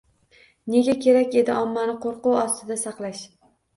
[0.75, 3.23] Nega kerak edi ommani qo‘rquv ostida saqlash?